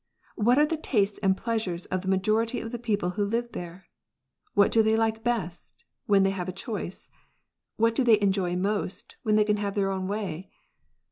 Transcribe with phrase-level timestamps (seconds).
[0.35, 3.85] What are the tastes and pleasures of the majority of the people who live there?
[4.55, 7.07] What do they like best, when they have a choice
[7.77, 10.49] 1 What do they enjoy most, when they can have their own way